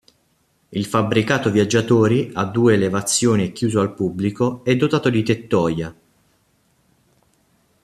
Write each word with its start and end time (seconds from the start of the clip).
Il 0.71 0.85
fabbricato 0.87 1.51
viaggiatori, 1.51 2.31
a 2.33 2.45
due 2.45 2.73
elevazioni 2.73 3.43
e 3.43 3.51
chiuso 3.51 3.81
al 3.81 3.93
pubblico, 3.93 4.63
è 4.63 4.75
dotato 4.75 5.11
di 5.11 5.21
tettoia. 5.21 5.95